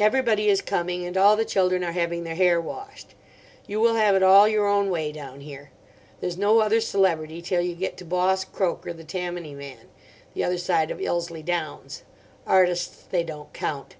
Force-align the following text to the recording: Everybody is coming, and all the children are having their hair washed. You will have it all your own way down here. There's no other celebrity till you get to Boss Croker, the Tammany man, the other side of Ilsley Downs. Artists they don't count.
Everybody 0.00 0.48
is 0.48 0.60
coming, 0.60 1.04
and 1.06 1.16
all 1.16 1.36
the 1.36 1.44
children 1.44 1.84
are 1.84 1.92
having 1.92 2.24
their 2.24 2.34
hair 2.34 2.60
washed. 2.60 3.14
You 3.64 3.78
will 3.80 3.94
have 3.94 4.16
it 4.16 4.24
all 4.24 4.48
your 4.48 4.66
own 4.66 4.90
way 4.90 5.12
down 5.12 5.40
here. 5.40 5.70
There's 6.20 6.36
no 6.36 6.58
other 6.58 6.80
celebrity 6.80 7.40
till 7.40 7.60
you 7.62 7.76
get 7.76 7.96
to 7.98 8.04
Boss 8.04 8.44
Croker, 8.44 8.92
the 8.92 9.04
Tammany 9.04 9.54
man, 9.54 9.88
the 10.34 10.42
other 10.42 10.58
side 10.58 10.90
of 10.90 10.98
Ilsley 11.00 11.44
Downs. 11.44 12.02
Artists 12.44 13.04
they 13.08 13.22
don't 13.22 13.52
count. 13.52 13.94